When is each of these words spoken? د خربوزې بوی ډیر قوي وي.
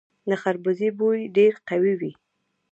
د 0.29 0.31
خربوزې 0.41 0.89
بوی 0.99 1.19
ډیر 1.37 1.53
قوي 1.69 1.93
وي. 1.99 2.11